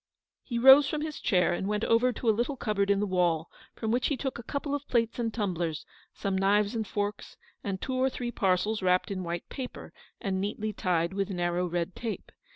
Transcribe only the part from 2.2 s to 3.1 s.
a little cupboard in the